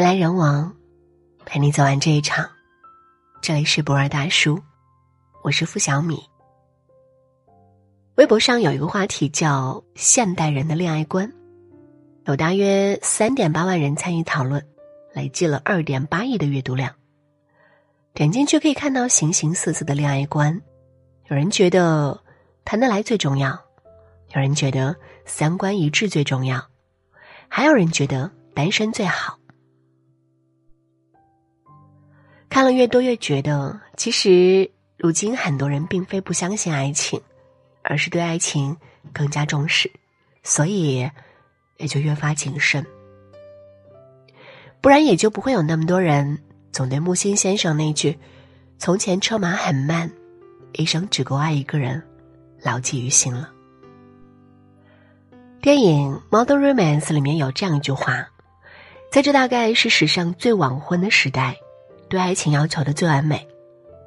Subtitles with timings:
[0.00, 0.74] 人来人往，
[1.44, 2.48] 陪你走完这一场。
[3.42, 4.58] 这里是博尔大叔，
[5.42, 6.18] 我是付小米。
[8.14, 11.30] 微博上有一个话题叫“现代人的恋爱观”，
[12.24, 14.66] 有大约三点八万人参与讨论，
[15.12, 16.90] 累计了二点八亿的阅读量。
[18.14, 20.58] 点进去可以看到形形色色的恋爱观，
[21.28, 22.18] 有人觉得
[22.64, 23.50] 谈得来最重要，
[24.34, 26.66] 有人觉得三观一致最重要，
[27.48, 29.38] 还有人觉得单身最好。
[32.50, 37.18] 看了越多，越觉得其实如今很多人并非不相信爱情，
[37.82, 38.76] 而是对爱情
[39.12, 39.90] 更加重视，
[40.42, 41.08] 所以
[41.78, 42.84] 也就越发谨慎。
[44.80, 46.42] 不然也就不会有那么多人
[46.72, 48.18] 总对木心先生那句
[48.78, 50.10] “从前车马很慢，
[50.72, 52.02] 一生只够爱一个人”
[52.60, 53.48] 牢记于心了。
[55.62, 58.28] 电影《Modern Romance》里面有这样一句话
[59.12, 61.56] ：“在这大概是史上最晚婚的时代。”
[62.10, 63.46] 对爱情要求的最完美，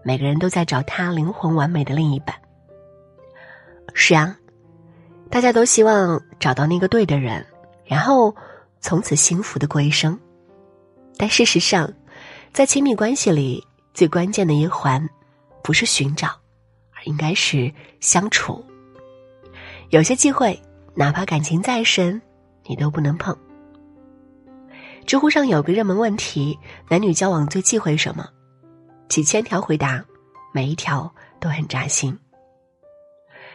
[0.03, 2.35] 每个人都在找他灵魂完美的另一半。
[3.93, 4.37] 是啊，
[5.29, 7.45] 大家都希望找到那个对的人，
[7.85, 8.35] 然后
[8.81, 10.19] 从此幸福的过一生。
[11.15, 11.89] 但事实上，
[12.51, 15.09] 在亲密关系里，最关键的一环，
[15.63, 16.27] 不是寻找，
[16.91, 18.61] 而应该是相处。
[19.91, 20.61] 有些机会，
[20.93, 22.21] 哪怕感情再深，
[22.65, 23.33] 你都不能碰。
[25.05, 26.57] 知乎上有个热门问题：
[26.89, 28.27] 男女交往最忌讳什么？
[29.09, 30.03] 几千条回答，
[30.53, 32.17] 每一条都很扎心。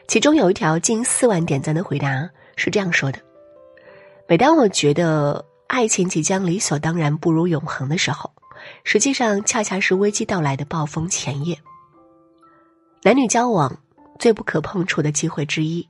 [0.07, 3.19] 其中有一条近四万点赞的回答是这样说的
[4.29, 8.31] ：“每当我觉得爱情即将理所当然步入永恒的时候，
[8.85, 11.59] 实际上恰恰是危机到来的暴风前夜。
[13.03, 13.81] 男女交往
[14.19, 15.89] 最不可碰触的机会之一，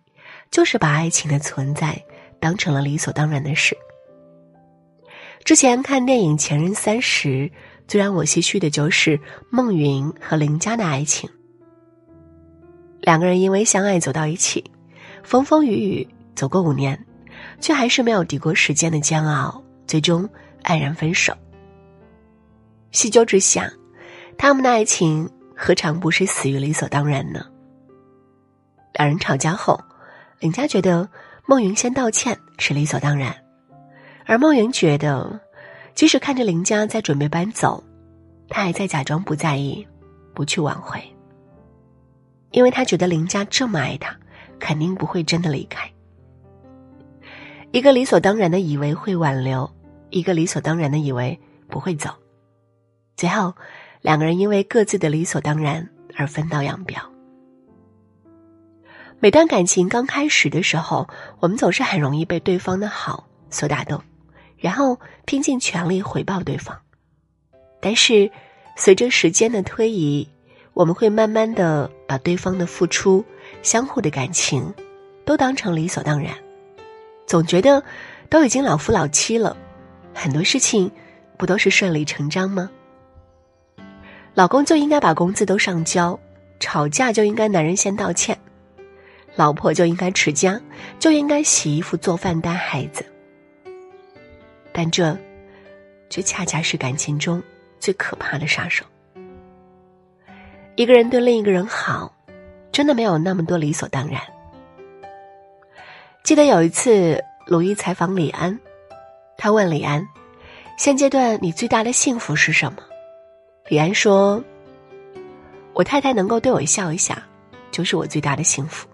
[0.50, 2.00] 就是把爱情的存在
[2.40, 3.76] 当成了理所当然的事。”
[5.48, 7.28] 之前看电影《前任三十》，
[7.86, 11.26] 最让我唏嘘的就是孟云和林佳的爱情。
[13.00, 14.62] 两个人因为相爱走到一起，
[15.22, 17.02] 风风雨雨走过五年，
[17.62, 20.28] 却还是没有抵过时间的煎熬，最终
[20.64, 21.32] 黯然分手。
[22.92, 23.72] 细究之下，
[24.36, 25.26] 他们的爱情
[25.56, 27.46] 何尝不是死于理所当然呢？
[28.92, 29.80] 两人吵架后，
[30.40, 31.08] 林佳觉得
[31.46, 33.34] 孟云先道歉是理所当然。
[34.28, 35.40] 而孟云觉得，
[35.94, 37.82] 即使看着林家在准备搬走，
[38.50, 39.88] 他还在假装不在意，
[40.34, 41.02] 不去挽回。
[42.50, 44.14] 因为他觉得林家这么爱他，
[44.58, 45.90] 肯定不会真的离开。
[47.72, 49.70] 一个理所当然的以为会挽留，
[50.10, 51.40] 一个理所当然的以为
[51.70, 52.10] 不会走，
[53.16, 53.54] 最后
[54.02, 57.00] 两个人因为各自的理所当然而分道扬镳。
[59.20, 61.08] 每段感情刚开始的时候，
[61.40, 63.98] 我们总是很容易被对方的好所打动。
[64.58, 66.76] 然后拼尽全力回报对方，
[67.80, 68.30] 但是
[68.76, 70.28] 随着时间的推移，
[70.74, 73.24] 我们会慢慢的把对方的付出、
[73.62, 74.74] 相互的感情，
[75.24, 76.34] 都当成理所当然，
[77.26, 77.82] 总觉得
[78.28, 79.56] 都已经老夫老妻了，
[80.12, 80.90] 很多事情
[81.36, 82.68] 不都是顺理成章吗？
[84.34, 86.18] 老公就应该把工资都上交，
[86.58, 88.36] 吵架就应该男人先道歉，
[89.36, 90.60] 老婆就应该持家，
[90.98, 93.04] 就应该洗衣服、做饭、带孩子。
[94.78, 95.18] 但这，
[96.08, 97.42] 却恰恰是感情中
[97.80, 98.84] 最可怕的杀手。
[100.76, 102.14] 一个人对另一个人好，
[102.70, 104.22] 真的没有那么多理所当然。
[106.22, 108.56] 记得有一次，鲁豫采访李安，
[109.36, 110.06] 他问李安
[110.78, 112.78] ：“现阶段你最大的幸福是什么？”
[113.66, 114.40] 李安说
[115.74, 117.20] ：“我太太能够对我笑一下，
[117.72, 118.86] 就是我最大的幸福。”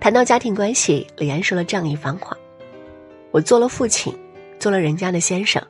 [0.00, 2.36] 谈到家庭关系，李安说了这样一番话。
[3.30, 4.16] 我做了父亲，
[4.58, 5.62] 做了人家的先生，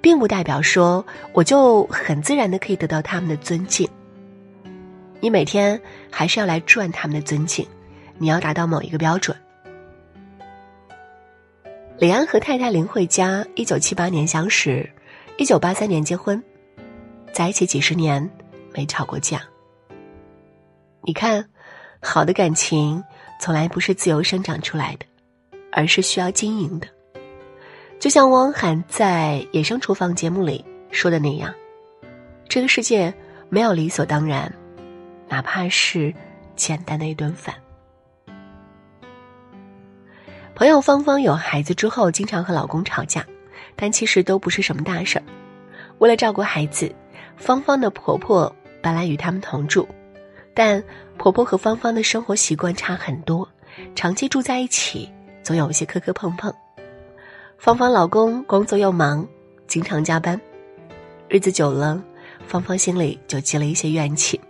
[0.00, 3.88] 并不代表说我就很自然的可以得到他们的尊敬。
[5.20, 7.66] 你每天还是要来赚他们的尊敬，
[8.16, 9.36] 你要达到某一个标准。
[11.98, 14.88] 李安和太太林慧嘉一九七八年相识，
[15.36, 16.42] 一九八三年结婚，
[17.32, 18.30] 在一起几十年
[18.72, 19.42] 没吵过架。
[21.02, 21.44] 你看，
[22.00, 23.02] 好的感情
[23.38, 25.04] 从来不是自由生长出来的，
[25.70, 26.86] 而是需要经营的。
[28.00, 31.54] 就像汪涵在《野生厨房》节目里说的那样，
[32.48, 33.12] 这个世界
[33.50, 34.50] 没有理所当然，
[35.28, 36.12] 哪怕是
[36.56, 37.54] 简单的一顿饭。
[40.54, 43.22] 朋友芳芳有孩子之后，经常和老公吵架，
[43.76, 45.24] 但其实都不是什么大事儿。
[45.98, 46.90] 为了照顾孩子，
[47.36, 48.50] 芳芳的婆婆
[48.82, 49.86] 本来与他们同住，
[50.54, 50.82] 但
[51.18, 53.46] 婆婆和芳芳的生活习惯差很多，
[53.94, 55.06] 长期住在一起，
[55.42, 56.50] 总有一些磕磕碰碰。
[57.60, 59.28] 芳芳老公工作又忙，
[59.66, 60.40] 经常加班，
[61.28, 62.02] 日子久了，
[62.46, 64.40] 芳芳心里就积了一些怨气，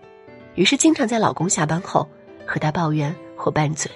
[0.55, 2.09] 于是经常在老公下班后
[2.47, 3.91] 和他抱怨或拌嘴。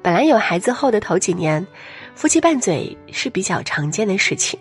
[0.00, 1.66] 本来有孩子后的头几年，
[2.14, 4.56] 夫妻拌嘴是比较常见的事情，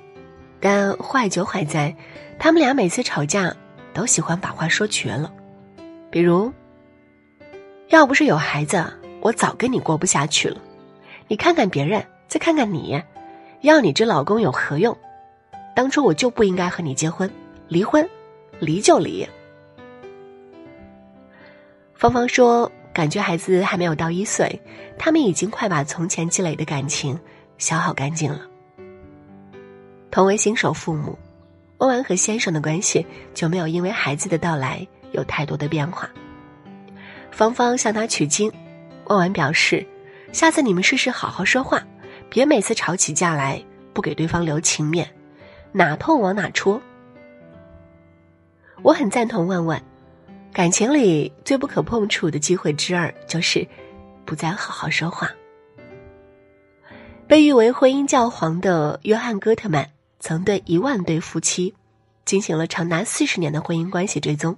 [0.59, 1.95] 但坏就坏在，
[2.39, 3.55] 他们俩每次吵架
[3.93, 5.31] 都喜欢把话说绝了，
[6.09, 6.51] 比如
[7.89, 8.83] ：“要不是有孩子，
[9.21, 10.59] 我早跟你过不下去了。
[11.27, 12.03] 你看看别人，
[12.33, 12.99] 再看看你，
[13.61, 14.97] 要你这老公有何用？
[15.75, 17.29] 当初我就不应该和你结婚，
[17.67, 18.09] 离婚，
[18.57, 19.29] 离就离。”
[21.93, 22.71] 芳芳说。
[22.91, 24.61] 感觉孩子还没有到一岁，
[24.99, 27.19] 他们已经快把从前积累的感情
[27.57, 28.41] 消耗干净了。
[30.11, 31.17] 同为新手父母，
[31.79, 33.03] 欧文和先生的关系
[33.33, 36.07] 就没有因为孩子的到来有太多的变化。
[37.31, 38.51] 芳芳向他取经，
[39.05, 39.83] 欧文表示
[40.31, 41.83] ：“下次你们试试好好说话，
[42.33, 43.63] 别每次吵起架来
[43.93, 45.07] 不给对方留情面，
[45.71, 46.81] 哪痛往哪戳。”
[48.81, 49.79] 我很赞同万万。
[50.51, 53.67] 感情里最不可碰触的机会之二，就是
[54.25, 55.29] 不再好好说话。
[57.27, 61.75] 被誉为婚姻教皇的约翰·戈特曼曾对一万对夫妻
[62.25, 64.57] 进行了长达四十年的婚姻关系追踪，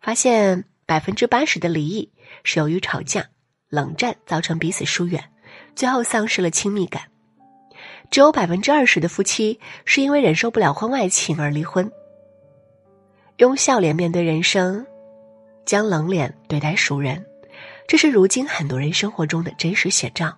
[0.00, 2.10] 发现百分之八十的离异
[2.42, 3.24] 是由于吵架、
[3.68, 5.24] 冷战造成彼此疏远，
[5.78, 7.04] 最后丧失了亲密感；
[8.10, 11.88] 只有百分之二十的夫妻是因为忍受不了婚外情而离婚。
[13.36, 14.84] 用笑脸面对人生。
[15.64, 17.24] 将冷脸对待熟人，
[17.86, 20.34] 这是如今很多人生活中的真实写照。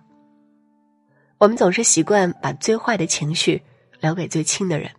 [1.37, 3.63] 我们总是习惯把最坏的情绪
[4.01, 4.91] 留给最亲的人，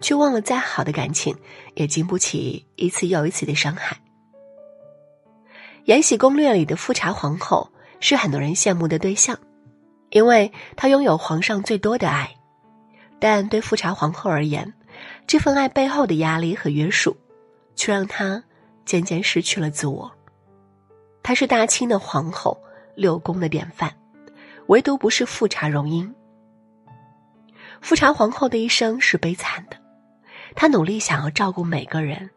[0.00, 1.32] 却忘了再好的感情
[1.76, 3.96] 也经不起一次又一次的伤害。
[5.84, 7.70] 《延禧攻略》里的富察皇后
[8.00, 9.38] 是很多人羡慕的对象，
[10.12, 12.32] 因为她拥有皇上最多的爱。
[13.18, 14.72] 但对富察皇后而言，
[15.26, 17.16] 这份爱背后的压力和约束，
[17.74, 18.42] 却让她。
[18.84, 20.10] 渐渐失去了自我。
[21.22, 22.60] 她是大清的皇后，
[22.96, 23.96] 六宫的典范，
[24.66, 26.12] 唯独不是富察容音。
[27.80, 29.76] 富察皇后的一生是悲惨的，
[30.56, 32.28] 她努力想要照顾每个人，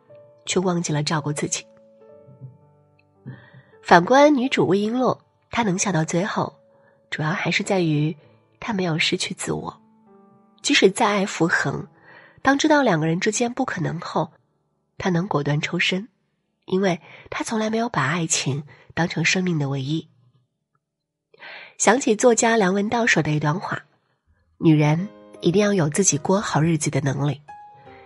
[0.45, 1.65] 却忘记了照顾自己。
[3.81, 5.17] 反观女主魏璎珞，
[5.49, 6.55] 她能笑到最后，
[7.15, 8.13] 主要还是在于
[8.59, 9.81] 他没有失去自我。
[10.61, 11.87] 即使再爱傅恒，
[12.41, 14.33] 当知道两个人之间不可能后，
[14.97, 16.09] 他能果断抽身。
[16.65, 18.63] 因为他从来没有把爱情
[18.93, 20.09] 当成生命的唯一。
[21.77, 23.85] 想起作家梁文道说的一段话
[24.59, 25.07] ：“女人
[25.39, 27.39] 一定要有自己过好日子的能力，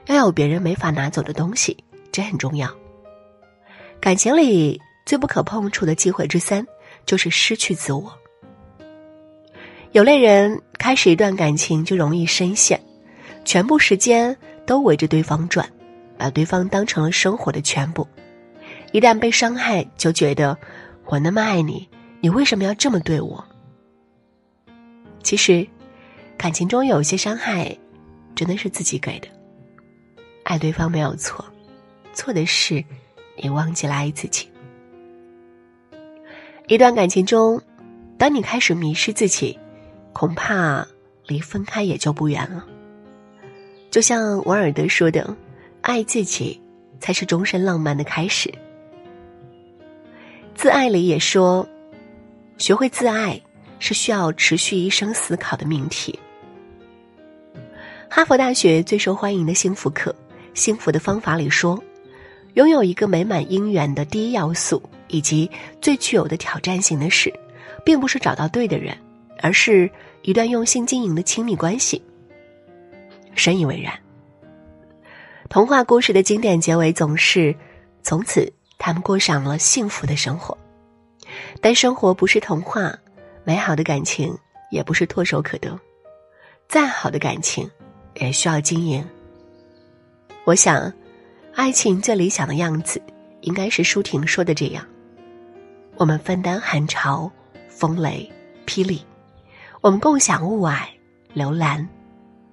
[0.05, 2.71] 要有别人没法拿走的东西，这很重要。
[3.99, 6.67] 感情里最不可碰触的机会之三，
[7.07, 8.18] 就是失去自我。
[9.91, 12.79] 有类人开始一段感情就容易深陷，
[13.43, 15.67] 全部时间都围着对方转，
[16.15, 18.07] 把对方当成了生活的全部。”
[18.91, 20.57] 一旦被伤害，就觉得
[21.05, 21.87] 我那么爱你，
[22.21, 23.43] 你为什么要这么对我？
[25.23, 25.67] 其实，
[26.37, 27.75] 感情中有些伤害，
[28.35, 29.27] 真的是自己给的。
[30.43, 31.43] 爱对方没有错，
[32.13, 32.83] 错的是
[33.37, 34.47] 你忘记了爱自己。
[36.67, 37.61] 一段感情中，
[38.17, 39.57] 当你开始迷失自己，
[40.13, 40.85] 恐怕
[41.27, 42.65] 离分开也就不远了。
[43.91, 45.35] 就像王尔德说的
[45.81, 46.61] ：“爱自己，
[46.99, 48.53] 才是终身浪漫的开始。”
[50.53, 51.67] 自爱里也说，
[52.57, 53.39] 学会自爱
[53.79, 56.17] 是需要持续一生思考的命题。
[58.09, 60.11] 哈佛大学最受欢迎的幸福课
[60.53, 61.81] 《幸福的方法》里说，
[62.55, 65.49] 拥有一个美满姻缘的第一要素以及
[65.81, 67.33] 最具有的挑战性的事，
[67.85, 68.97] 并不是找到对的人，
[69.41, 69.89] 而是
[70.21, 72.01] 一段用心经营的亲密关系。
[73.35, 73.93] 深以为然。
[75.49, 77.55] 童话故事的经典结尾总是
[78.03, 78.51] 从此。
[78.81, 80.57] 他们过上了幸福的生活，
[81.59, 82.97] 但生活不是童话，
[83.43, 84.33] 美好的感情
[84.71, 85.77] 也不是唾手可得，
[86.69, 87.69] 再好的感情
[88.13, 89.05] 也需要经营。
[90.45, 90.89] 我想，
[91.53, 93.01] 爱情最理想的样子，
[93.41, 94.87] 应该是舒婷说的这样：
[95.97, 97.29] 我们分担寒潮、
[97.67, 98.31] 风雷、
[98.65, 99.03] 霹雳，
[99.81, 100.85] 我们共享雾霭、
[101.33, 101.87] 流岚、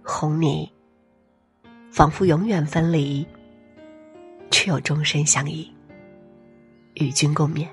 [0.04, 0.71] 红泥，
[1.90, 3.26] 仿佛永远分离，
[4.52, 5.68] 却又终身相依。
[6.95, 7.66] 与君共勉。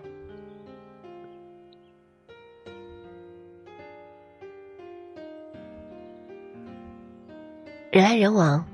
[7.91, 8.65] 人来人往，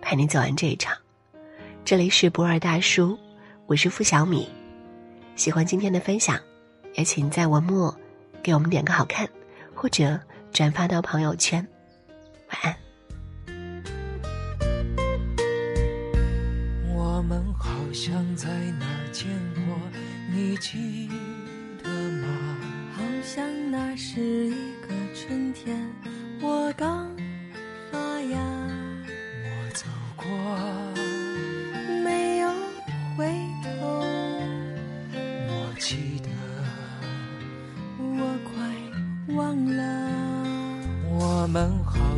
[0.00, 0.96] 陪你走完这一场。
[1.84, 3.18] 这里是博尔大叔，
[3.66, 4.48] 我是付小米。
[5.36, 6.40] 喜欢今天的分享，
[6.94, 7.94] 也请在文末
[8.42, 9.28] 给我们点个好看，
[9.80, 10.18] 或者
[10.52, 11.64] 转发到朋友圈。
[12.48, 12.76] 晚安。
[16.92, 19.62] 我们好像在哪儿见过
[20.34, 21.08] 你记
[21.84, 22.26] 得吗？
[22.96, 25.88] 好像那是一个春天
[26.40, 27.08] 我刚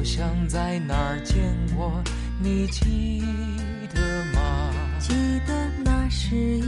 [0.00, 2.02] 好像在哪儿见过，
[2.38, 3.22] 你记
[3.94, 4.70] 得吗？
[4.98, 5.12] 记
[5.46, 5.52] 得
[5.84, 6.64] 那是一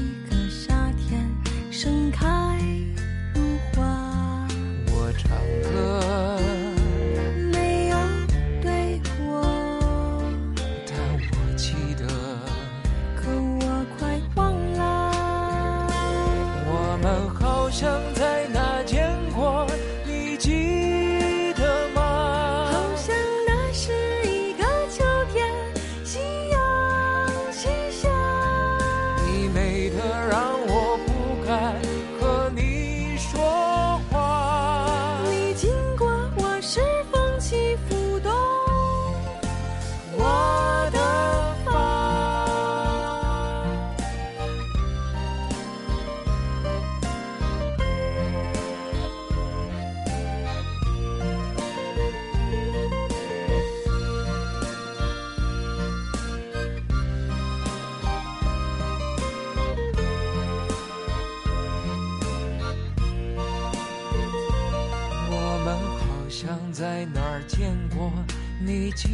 [68.64, 69.08] 你记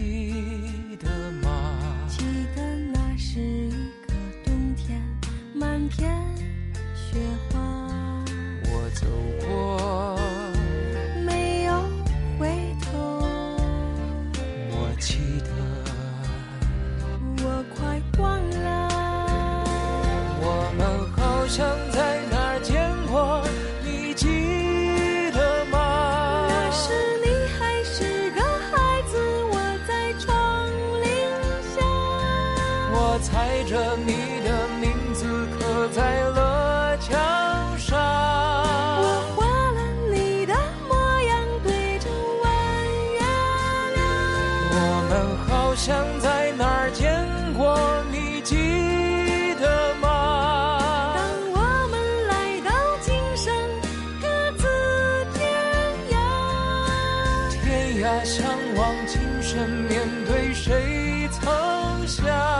[1.01, 1.38] 得吗？
[34.09, 35.27] 你的名字
[35.59, 37.15] 刻在了墙
[37.77, 37.93] 上。
[39.03, 39.05] 我
[39.37, 40.55] 画了你的
[40.89, 42.09] 模样，对着
[42.43, 42.47] 弯
[43.13, 43.21] 月
[43.97, 44.01] 亮。
[44.73, 44.77] 我
[45.11, 45.13] 们
[45.47, 45.87] 好像
[46.21, 47.23] 在哪儿见
[47.53, 47.79] 过，
[48.11, 51.13] 你记得吗？
[51.15, 51.21] 当
[51.53, 51.57] 我
[51.91, 51.95] 们
[52.29, 52.71] 来到
[53.03, 53.55] 今生，
[54.23, 54.65] 各自
[55.35, 55.45] 天
[56.13, 56.17] 涯。
[57.63, 57.67] 天
[58.03, 58.41] 涯相
[58.75, 62.58] 望，今生面对谁曾想？